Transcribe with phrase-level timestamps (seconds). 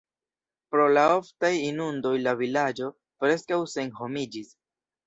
[0.71, 2.91] Pro la oftaj inundoj la vilaĝo
[3.23, 4.55] preskaŭ senhomiĝis.